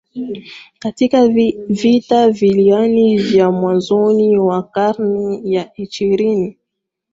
katika 0.79 1.27
vita 1.69 2.29
viwili 2.29 3.17
vya 3.17 3.51
mwanzoni 3.51 4.37
wa 4.37 4.63
karne 4.63 5.41
ya 5.43 5.71
ishirini 5.75 6.57